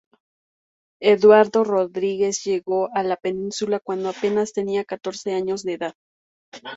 [1.03, 5.93] Eduardo Rodríguez llegó a la península cuando apenas tenía catorce años de edad.